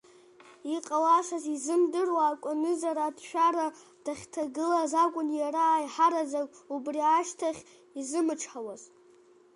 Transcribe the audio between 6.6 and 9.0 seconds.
убри ашьҭахь изымчҳауаз.